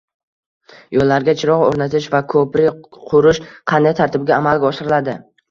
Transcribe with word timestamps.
Yo‘llarga 0.95 1.35
chiroq 1.41 1.65
o‘rnatish 1.65 2.07
va 2.15 2.21
ko‘prik 2.33 2.89
qurish 3.13 3.43
qanday 3.75 3.95
tartibda 4.01 4.37
amalga 4.41 4.71
oshiriladi? 4.73 5.17